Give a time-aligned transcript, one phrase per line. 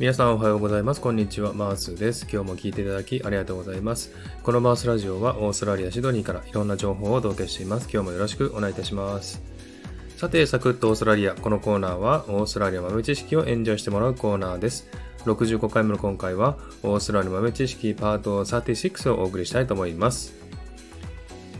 [0.00, 1.00] 皆さんおはようございます。
[1.00, 1.52] こんにちは。
[1.52, 2.26] マースです。
[2.28, 4.10] 今日も聞いていただきありがとうございます。
[4.42, 7.88] このマースラジオはオーストラリア・シドニーからいろんな情報をお届けしています。
[7.88, 9.40] 今日もよろしくお願いいたします。
[10.16, 11.36] さて、サクッとオーストラリア。
[11.36, 14.88] このコーナーはオーストラリア豆知識をエンジョイしてもらうコーナーです。
[15.26, 20.34] 65回目の今回はオーストラリア豆知識パート36をお送りしたいと思います。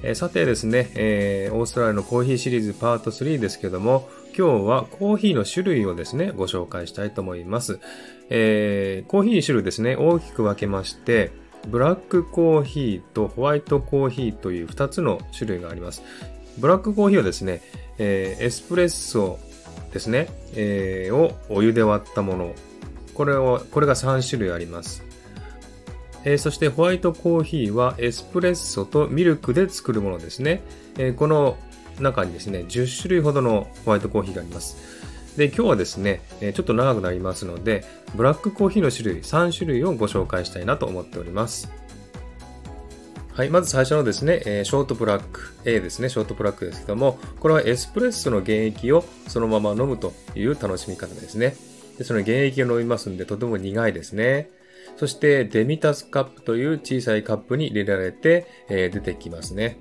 [0.02, 7.78] えさてですね、えー、オーストラリアのコーヒーシリーズパート3ですけども、今日はコーヒーの種類をですね、ご紹介したいと思います。
[8.30, 11.30] えー、コーヒー種類ですね、大きく分けまして、
[11.68, 16.02] ブラックコーヒーとホワイトコーヒーという2つの種類があります。
[16.58, 17.62] ブラックコーヒーはですね、
[17.98, 19.38] えー、エスプレッソ
[19.92, 22.54] ですね、えー、をお湯で割ったもの。
[23.14, 25.04] これを、これが3種類あります。
[26.24, 30.62] えー、そしてホワイトコーヒーはエスプレッソとミルクで作るものですね。
[30.98, 31.56] えー、この
[32.00, 34.76] 中にですね、10種類ほどのホワイトコーヒーがあります。
[35.36, 41.70] で、今日はですね、ちょっと長くなりますので、ブラックコーヒーの種類、3種類をご紹介したいなと思っております。
[43.32, 51.56] はい、まず最初のですね、ショートブラック A ですね、ショートブラックですけども、これはエスプレッソの原液をそのまま飲むという楽しみ方ですね。
[51.98, 54.50] でその原液を飲みますんで、とても苦いですね。
[54.96, 59.78] そして、デミタスカップという小さいカップに入れられて、え、出てきますね。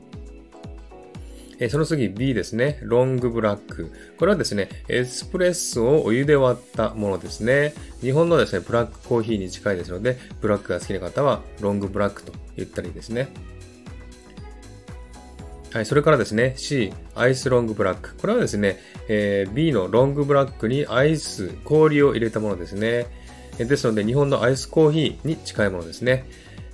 [1.60, 2.80] えその次 B ですね。
[2.82, 3.92] ロングブラック。
[4.18, 7.74] これはですね、エスプレッソをお湯で割ったものですね。
[8.02, 13.30] 日本のですね、ブラックコーヒーに近いですので、ブラックが好きな方はロングブラックと言ったらいいですね。
[15.74, 18.16] はい、それからですね、C、アイスロングブラック。
[18.18, 23.08] これはですね、えー、B のロングブラックにアイス、氷を入れたものですね。
[23.58, 26.26] ですので、日本のアイスコーヒーに近いものですね。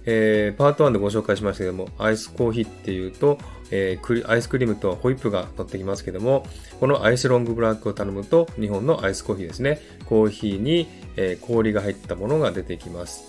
[0.06, 3.38] えー、パート1でご紹介しましたけども、アイスコーヒーっていうと、
[3.72, 6.46] えー、アイスクリームとホイップが乗ってきますけども、
[6.80, 9.82] このアイスロングブラックを頼むと、日本のアイスコーヒーですね。
[10.06, 13.24] コーヒーに、えー、氷が入ったものが出てきます。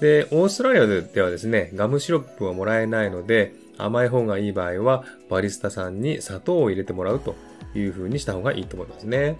[0.00, 7.34] で、オーストラリアではですね、ガムシロップはもらえないので、甘い方がいい場合は、バリスタさんに砂糖を入れてもらうと
[7.74, 9.36] いう風にした方がいいと思いますね。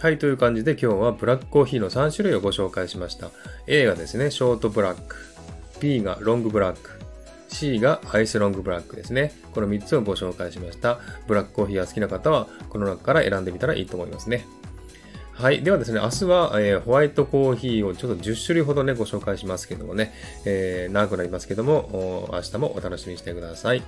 [0.00, 3.30] はい、という感じで今日はブラックコーヒーの3種類をご紹介しました。
[3.66, 5.16] A がですね、ショートブラック。
[5.80, 7.01] B がロングブラック。
[7.52, 9.32] C がアイスロングブラックですね。
[9.52, 10.98] この3つをご紹介しました。
[11.26, 14.46] ブラックコーヒーが好きな方は、この中から選んでみたらいいと思いますね。
[15.32, 15.62] はい。
[15.62, 20.12] ではですね、明日は、えー、ホワイトコーヒーをちょっと10種類ほどね、ご紹介しますけどもね、
[20.44, 23.82] えー、長くなりますけども、明日もお楽しみにしてください。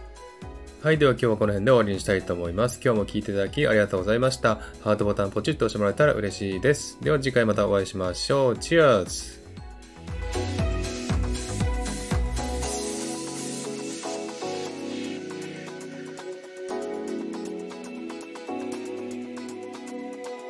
[0.82, 0.98] はい。
[0.98, 2.80] では今日はこの辺で終わりにしたいと思います。
[2.84, 4.56] 今日も聴いていただきありがとうございました。
[4.82, 6.98] ハートボタンポチッと押してもらえたら嬉しいです。
[7.00, 8.58] では次回またお会いしましょう。
[8.58, 9.43] チアーズ